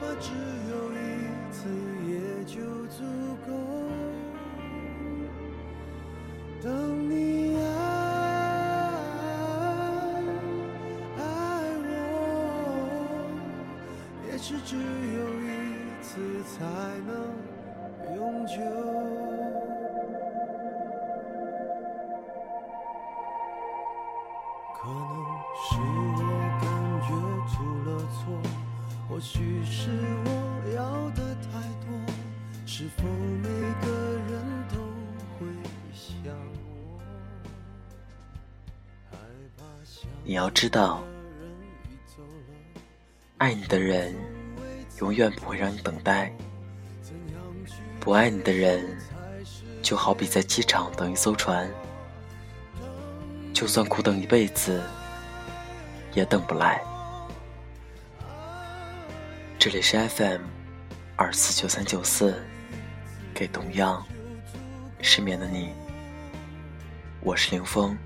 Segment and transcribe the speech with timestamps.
[0.00, 0.32] 怕只
[0.70, 0.96] 有一
[1.52, 1.68] 次
[2.08, 2.12] 也
[2.46, 3.04] 就足
[3.46, 3.48] 够。
[6.62, 6.72] 当
[7.10, 7.60] 你爱
[11.18, 11.20] 爱
[11.84, 11.84] 我，
[14.26, 14.80] 也许只有
[15.38, 15.46] 一
[16.02, 16.08] 次
[16.44, 16.64] 才
[17.06, 17.10] 能
[18.16, 19.19] 永久。
[33.50, 33.90] 每个
[34.28, 34.30] 人
[34.68, 34.76] 都
[35.38, 35.46] 会
[35.92, 36.32] 像
[36.64, 37.00] 我？
[40.24, 41.02] 你要知道，
[43.38, 44.14] 爱你的人
[45.00, 46.32] 永远不会让你等待，
[47.98, 48.96] 不爱你的人
[49.82, 51.68] 就好比在机场等一艘船，
[53.52, 54.80] 就算苦等一辈子，
[56.14, 56.80] 也等不来。
[59.58, 60.42] 这里是 FM
[61.16, 62.42] 二四九三九四，
[63.40, 64.04] 给同样
[65.00, 65.70] 失眠的你，
[67.22, 67.96] 我是林峰。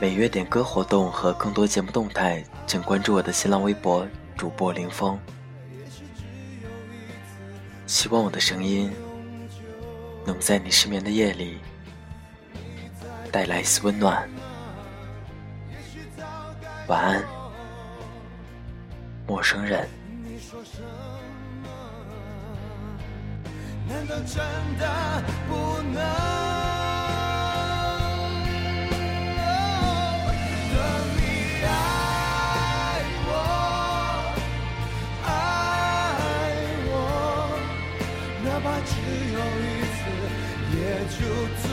[0.00, 5.18] 每月点歌活动和更多节目动态，请关注我的新浪微博主播林峰。
[7.88, 8.92] 希望我的声音
[10.24, 11.58] 能在你失眠的夜里
[13.32, 14.30] 带来一丝温暖。
[16.86, 17.24] 晚安，
[19.26, 19.95] 陌生人。
[23.88, 24.34] 难道真
[24.78, 24.84] 的
[25.48, 25.52] 不
[25.92, 25.94] 能？
[30.72, 30.76] 等
[31.16, 31.18] 你
[31.64, 31.66] 爱
[33.28, 33.30] 我，
[35.24, 35.26] 爱
[36.88, 36.94] 我，
[38.44, 38.90] 哪怕只
[39.32, 39.64] 有一
[39.94, 39.98] 次，
[40.76, 40.78] 也
[41.16, 41.18] 就
[41.62, 41.65] 足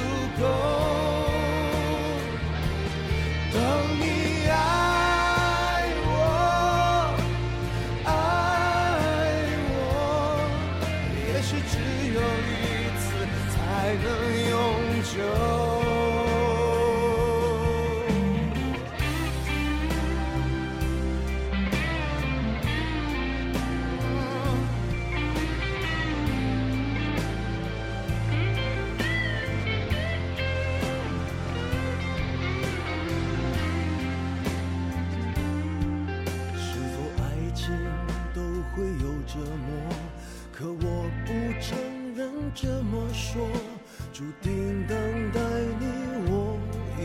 [44.23, 44.97] 注定等
[45.33, 45.39] 待
[45.81, 45.85] 你
[46.31, 46.57] 我
[46.97, 47.01] 已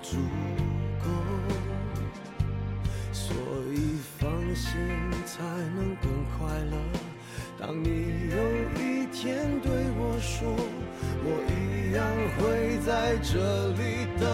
[0.00, 0.16] 足
[1.04, 1.06] 够，
[3.12, 3.36] 所
[3.74, 4.70] 以放心
[5.26, 5.42] 才
[5.76, 6.76] 能更快乐。
[7.60, 7.86] 当你
[8.30, 8.36] 有
[8.80, 10.48] 一天对我说，
[11.24, 12.00] 我一样
[12.38, 12.40] 会
[12.86, 14.24] 在这里等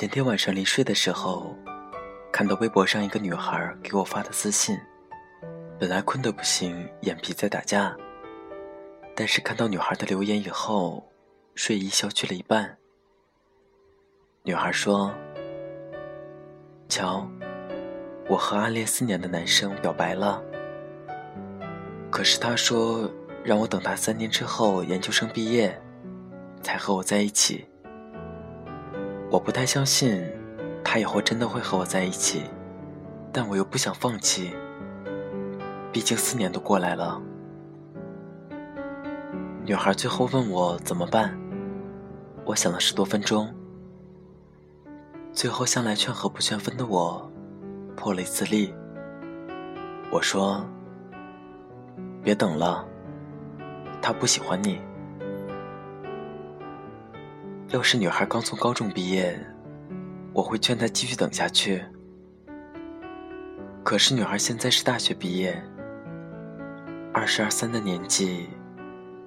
[0.00, 1.54] 前天晚上临睡的时候，
[2.32, 4.74] 看到微博上一个女孩给我发的私信。
[5.78, 7.94] 本来困得不行，眼皮在打架，
[9.14, 11.06] 但是看到女孩的留言以后，
[11.54, 12.78] 睡意消去了一半。
[14.42, 15.14] 女孩说
[16.88, 17.28] ：“瞧，
[18.26, 20.42] 我和暗恋四年的男生表白了，
[22.10, 23.06] 可是他说
[23.44, 25.78] 让我等他三年之后研究生毕业，
[26.62, 27.66] 才和我在一起。”
[29.30, 30.20] 我不太相信，
[30.82, 32.42] 他以后真的会和我在一起，
[33.32, 34.52] 但我又不想放弃。
[35.92, 37.22] 毕竟四年都过来了。
[39.64, 41.38] 女孩最后问我怎么办，
[42.44, 43.54] 我想了十多分钟，
[45.32, 47.30] 最后向来劝和不劝分的我，
[47.96, 48.74] 破了一次例。
[50.10, 50.64] 我说
[52.20, 52.84] ：“别等了，
[54.02, 54.80] 他不喜欢你。
[57.70, 59.38] 要是女孩刚从高中毕业，
[60.32, 61.80] 我会劝她继续等下去。
[63.84, 65.62] 可是女孩现在是大学毕业，
[67.14, 68.48] 二十二三的年纪，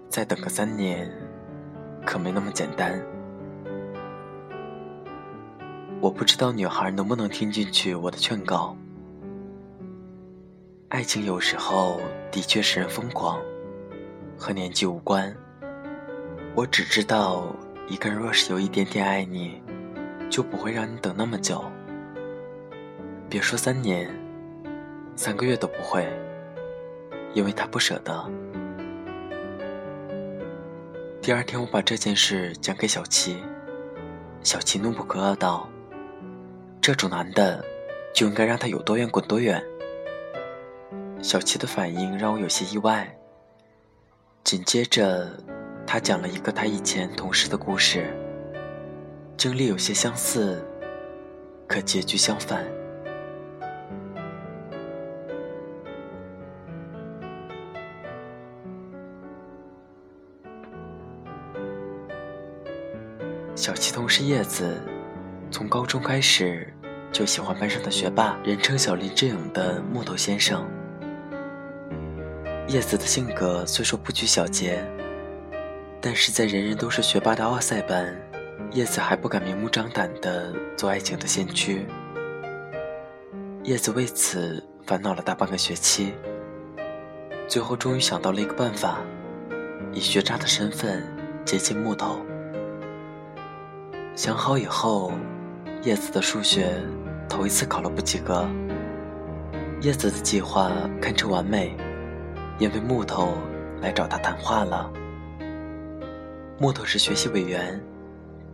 [0.10, 1.10] 再等个三年，
[2.06, 3.02] 可没那么简单。
[6.02, 8.76] 我不知道女孩能不能听进去我的劝告。
[10.90, 13.40] 爱情有时候的确使人疯狂，
[14.38, 15.34] 和年纪无关。
[16.56, 17.56] 我只知道。
[17.88, 19.62] 一个人若是有一点点爱你，
[20.30, 21.64] 就不会让你等那么久。
[23.30, 24.10] 别说三年，
[25.16, 26.08] 三个月都不会，
[27.34, 28.32] 因为他不舍得。
[31.22, 33.44] 第二天，我把这件事讲给小七，
[34.44, 35.68] 小七怒不可遏道
[36.82, 37.64] ：“这种男的，
[38.14, 39.64] 就应该让他有多远滚多远。”
[41.22, 43.14] 小七的反应让我有些意外。
[44.44, 45.32] 紧接着。
[45.86, 48.12] 他讲了一个他以前同事的故事，
[49.38, 50.66] 经历有些相似，
[51.68, 52.66] 可结局相反。
[63.56, 64.82] 小七同事叶子，
[65.52, 66.74] 从高中开始
[67.12, 70.68] 就喜欢班上的学霸，人称小林志颖的木头先生。
[72.68, 74.84] 叶子的性格虽说不拘小节。
[76.06, 78.14] 但是在人人都是学霸的奥赛班，
[78.72, 81.88] 叶子还不敢明目张胆地做爱情的先驱。
[83.64, 86.14] 叶子为此烦恼了大半个学期，
[87.48, 88.98] 最后终于想到了一个办法，
[89.94, 91.02] 以学渣的身份
[91.46, 92.18] 接近木头。
[94.14, 95.14] 想好以后，
[95.84, 96.84] 叶子的数学
[97.30, 98.46] 头一次考了不及格。
[99.80, 100.70] 叶子的计划
[101.02, 101.74] 堪称完美，
[102.60, 103.38] 因为木头
[103.80, 104.92] 来找他谈话了。
[106.60, 107.84] 木头是学习委员，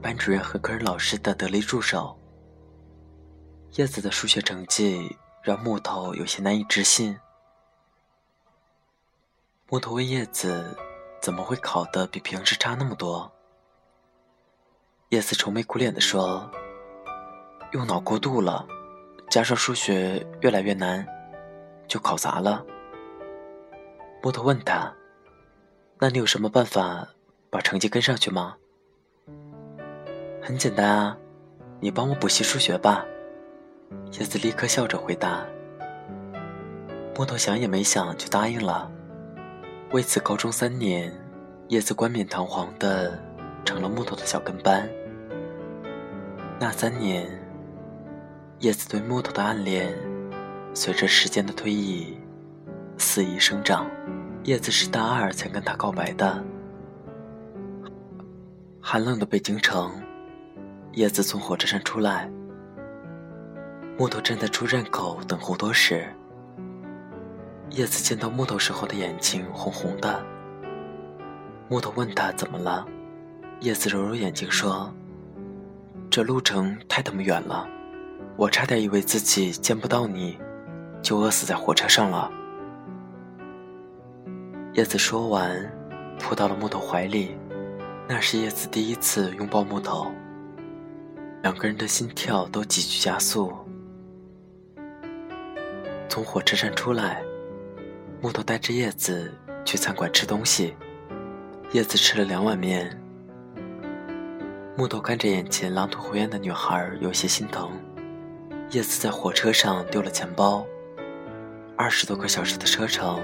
[0.02, 2.18] 班主任和科任老师的得力助手。
[3.74, 7.16] 叶子的数学成绩让木头有些难以置信。
[9.68, 10.76] 木头问叶子
[11.22, 13.32] ：“怎么会考得比平时差那么多？”
[15.10, 16.50] 叶子愁眉苦脸地说
[17.74, 18.66] ：“用脑过度了，
[19.30, 21.06] 加上数学越来越难，
[21.88, 22.66] 就考砸了。”
[24.24, 24.92] 木头问他
[26.00, 27.08] ：“那你有什么办法？”
[27.50, 28.56] 把成绩跟上去吗？
[30.42, 31.18] 很简单啊，
[31.80, 33.06] 你帮我补习数学吧。
[34.14, 35.46] 叶子立刻笑着回答。
[37.16, 38.90] 木头想也没想就答应了。
[39.92, 41.12] 为此，高中三年，
[41.68, 43.20] 叶子冠冕堂皇的
[43.66, 44.88] 成了木头的小跟班。
[46.60, 47.28] 那三年，
[48.60, 49.94] 叶子对木头的暗恋，
[50.74, 52.18] 随着时间的推移，
[52.98, 53.90] 肆意生长。
[54.44, 56.44] 叶子是大二才跟他告白的。
[58.82, 59.92] 寒冷的北京城，
[60.94, 62.32] 叶子从火车站出来，
[63.98, 66.08] 木头站在出站口等候多时。
[67.72, 70.24] 叶子见到木头时候的眼睛红红的。
[71.68, 72.86] 木头问他怎么了，
[73.60, 74.92] 叶子揉揉眼睛说
[76.10, 77.68] ：“这路程太他妈远了，
[78.38, 80.40] 我差点以为自己见不到你，
[81.02, 82.32] 就饿死在火车上了。”
[84.74, 85.70] 叶子说完，
[86.18, 87.38] 扑到了木头怀里。
[88.12, 90.12] 那是叶子第一次拥抱木头，
[91.44, 93.54] 两个人的心跳都急剧加速。
[96.10, 97.22] 从火车站出来，
[98.20, 99.32] 木头带着叶子
[99.64, 100.74] 去餐馆吃东西。
[101.72, 103.00] 叶子吃了两碗面。
[104.76, 107.70] 木头看着眼前狼吞虎咽的女孩，有些心疼。
[108.72, 110.66] 叶子在火车上丢了钱包，
[111.78, 113.22] 二十多个小时的车程，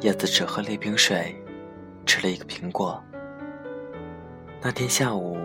[0.00, 1.40] 叶子只喝了一瓶水，
[2.04, 3.00] 吃了一个苹果。
[4.60, 5.38] 那天下午，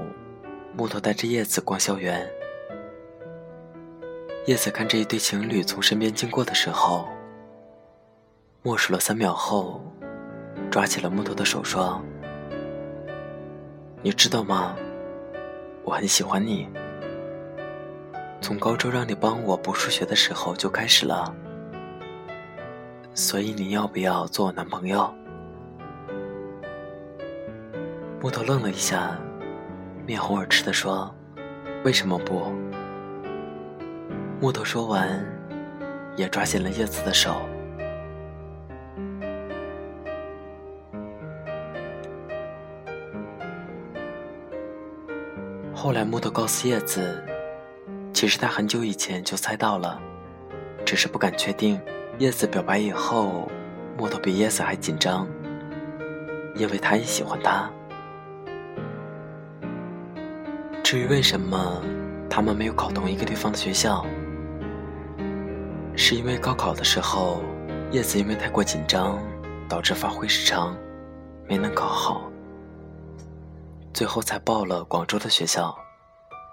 [0.76, 2.28] 木头带着叶子逛校园。
[4.48, 7.08] 叶子看着一对情侣从身边经过的时候，
[8.64, 9.80] 默数了三秒后，
[10.72, 12.02] 抓起了木头的手说
[14.02, 14.76] ：“你知道吗？
[15.84, 16.68] 我很喜欢你。
[18.42, 21.32] 从高中让你帮我补数学的时候就开始了。
[23.14, 25.14] 所以你要不要做我男朋友？”
[28.24, 29.20] 木头愣了一下，
[30.06, 31.14] 面红耳赤地说
[31.84, 32.54] ：“为什么不？”
[34.40, 35.22] 木头说完，
[36.16, 37.36] 也抓紧了叶子的手。
[45.76, 47.22] 后来，木头告诉叶子，
[48.14, 50.00] 其实他很久以前就猜到了，
[50.86, 51.78] 只是不敢确定。
[52.20, 53.52] 叶子表白以后，
[53.98, 55.28] 木头比叶子还紧张。
[56.56, 57.70] 因为他也喜欢他。
[60.94, 61.82] 至于为什么
[62.30, 64.06] 他们没有考同一个地方的学校，
[65.96, 67.42] 是因为高考的时候，
[67.90, 69.18] 叶子因为太过紧张，
[69.68, 70.78] 导致发挥失常，
[71.50, 72.30] 没能考好，
[73.92, 75.76] 最后才报了广州的学校，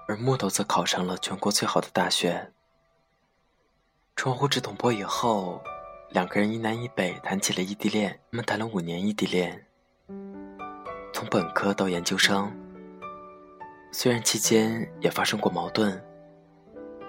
[0.09, 2.50] 而木头则考上了全国最好的大学。
[4.16, 5.62] 窗户纸捅破以后，
[6.12, 8.18] 两个人一南一北谈起了异地恋。
[8.32, 9.66] 他们谈了五年异地恋，
[11.12, 12.50] 从本科到研究生。
[13.92, 16.00] 虽然期间也发生过矛盾，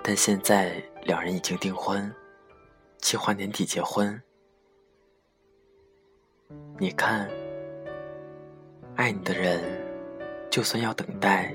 [0.03, 0.73] 但现在
[1.03, 2.11] 两人已经订婚，
[2.97, 4.19] 计划年底结婚。
[6.79, 7.29] 你看，
[8.95, 9.61] 爱你的人，
[10.50, 11.53] 就算要等待，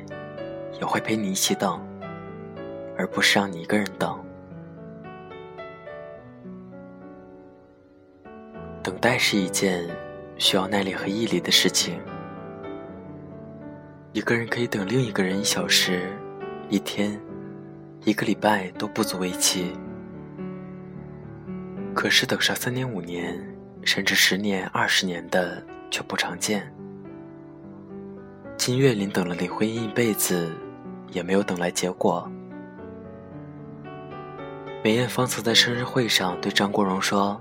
[0.79, 1.85] 也会陪你一起等，
[2.97, 4.25] 而不是让你一个人等。
[8.81, 9.85] 等待是一件
[10.39, 12.01] 需要耐力和毅力的事情。
[14.17, 16.11] 一个人可以等另一个人一小时、
[16.71, 17.21] 一天、
[18.07, 19.71] 一个礼拜都不足为奇，
[21.95, 23.39] 可是等上三年、五年，
[23.83, 26.73] 甚至十年、二十年的却不常见。
[28.57, 30.51] 金岳霖等了林徽因一辈子，
[31.13, 32.27] 也没有等来结果。
[34.83, 37.39] 梅艳芳曾在生日会上对张国荣说。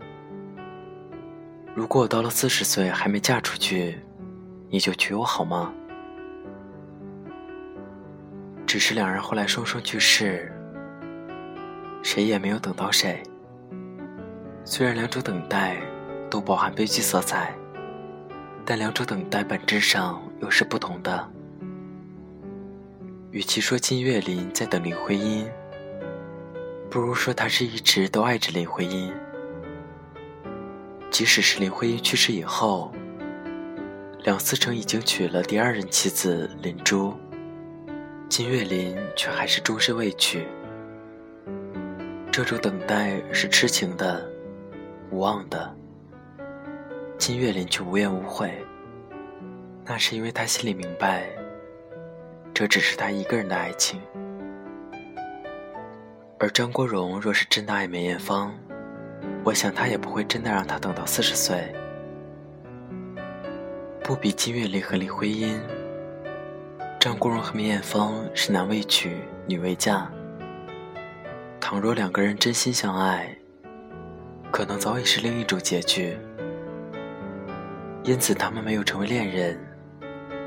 [1.74, 3.98] 如果我到了四十岁还没嫁出去，
[4.70, 5.74] 你就娶我好吗？
[8.75, 10.51] 只是两人后来双双去世，
[12.03, 13.24] 谁也没有等到谁。
[14.65, 15.77] 虽然两种等待
[16.29, 17.55] 都包含悲剧色彩，
[18.65, 21.25] 但两种等待本质上又是不同的。
[23.32, 25.48] 与其说金岳霖在等林徽因，
[26.89, 29.10] 不如说他是一直都爱着林徽因。
[31.10, 32.94] 即使是林徽因去世以后，
[34.25, 37.17] 梁思成已经娶了第二任妻子林珠，
[38.27, 40.46] 金岳霖却还是终身未娶。
[42.32, 44.29] 这种等待是痴情的、
[45.10, 45.74] 无望的，
[47.17, 48.51] 金岳霖却无怨无悔。
[49.86, 51.29] 那是因为他心里明白，
[52.53, 54.01] 这只是他一个人的爱情。
[56.39, 58.53] 而张国荣若是真的爱梅艳芳，
[59.46, 61.74] 我想他也不会真的让她等到四十岁。
[64.03, 65.58] 不比金岳霖和林徽因，
[67.06, 70.12] 张国荣和梅艳芳是男未娶，女未嫁。
[71.62, 73.30] 倘若两个人真心相爱，
[74.52, 76.18] 可能早已是另一种结局。
[78.04, 79.56] 因此，他们没有成为恋人，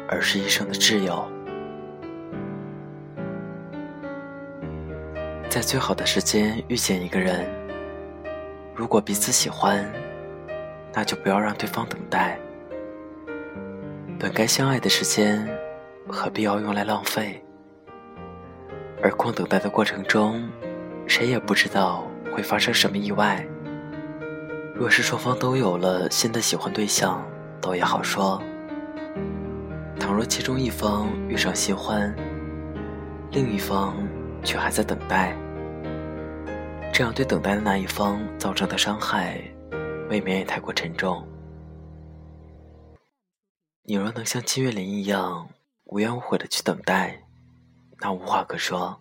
[0.09, 1.31] 而是一生的挚友。
[5.49, 7.49] 在最好的时间遇见一个人。
[8.75, 9.89] 如果彼此喜欢，
[10.93, 12.37] 那就不要让对方等待。
[14.19, 15.49] 本该相爱的时间，
[16.09, 17.45] 何必要用来浪费？
[19.03, 20.49] 而空等待的过程中，
[21.07, 23.47] 谁也不知道会发生什么意外。
[24.75, 27.25] 若是双方都有了新的喜欢对象，
[27.61, 28.43] 倒也好说。
[30.01, 32.15] 倘若其中一方遇上新欢，
[33.31, 33.97] 另一方
[34.43, 35.37] 却还在等待。
[36.93, 39.41] 这样对等待的那一方造成的伤害，
[40.09, 41.27] 未免也太过沉重。
[43.85, 45.49] 你若能像金岳霖一样
[45.89, 47.19] 无怨无悔的去等待，
[47.99, 48.99] 那无话可说。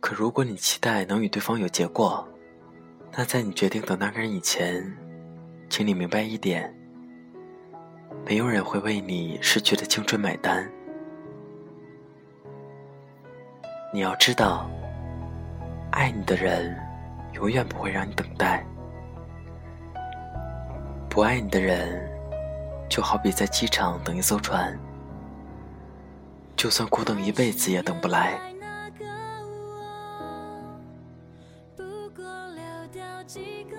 [0.00, 2.26] 可如果你期待能与对方有结果，
[3.16, 4.84] 那在你决定等那个人以前，
[5.70, 6.74] 请你明白一点：
[8.26, 10.70] 没有人会为你逝去的青春买单。
[13.92, 14.70] 你要知道。
[15.90, 16.74] 爱你的人，
[17.34, 18.64] 永远不会让你等待；
[21.08, 22.10] 不爱你的人，
[22.92, 24.78] 就好比在机场等一艘船，
[26.54, 28.38] 就算苦等一辈子也等不来。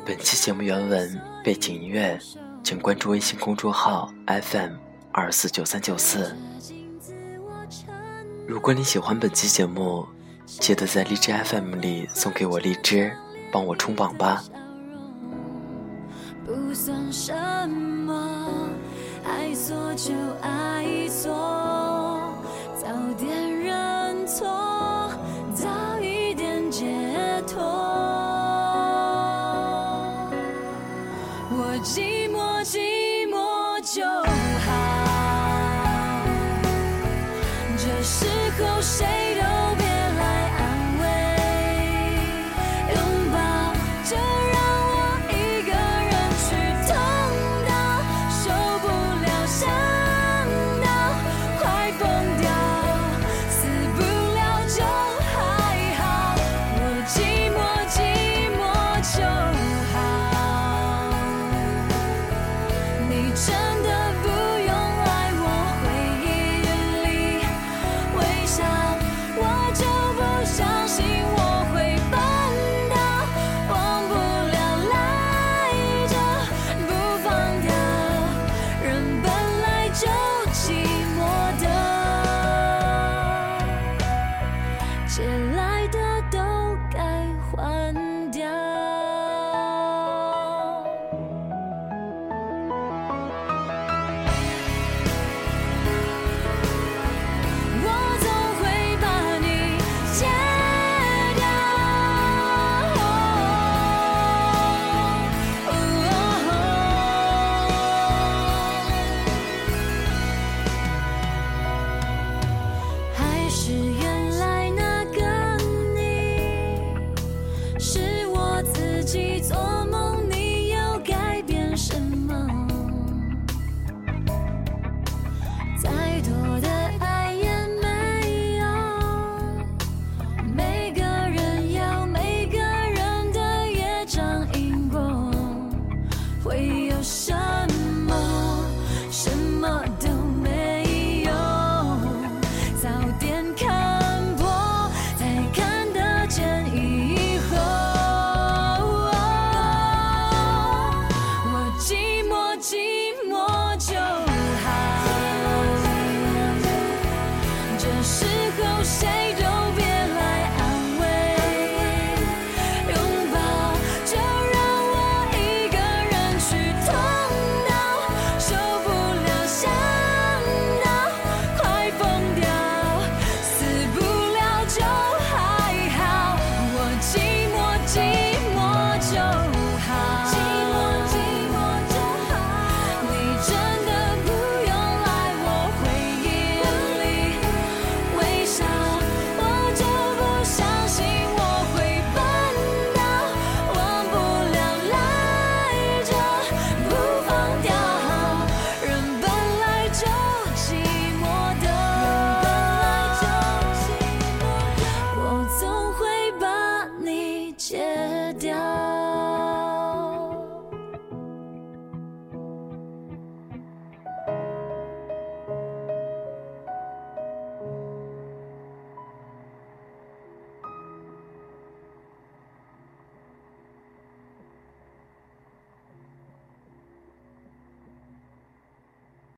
[0.04, 2.20] 本期节目原文背景音乐，
[2.64, 4.72] 请关注微信公众号 FM
[5.12, 6.36] 二四九三九四。
[8.48, 10.08] 如果你喜欢本期节目，
[10.48, 13.16] 记得在荔枝 FM 里送给我荔枝，
[13.52, 14.44] 帮我冲榜吧。
[16.44, 17.32] 不算什
[17.70, 18.43] 么，
[19.24, 21.32] 爱错就爱错，